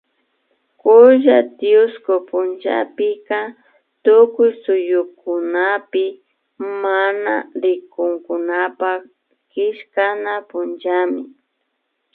Kulla 0.81 1.37
tiushku 1.57 2.13
punllapika 2.29 3.39
Tukuy 4.03 4.51
suyukunapi 4.63 6.05
mana 6.81 7.35
rikunkunapak 7.61 8.99
killkana 9.51 10.33
punllami 10.49 11.23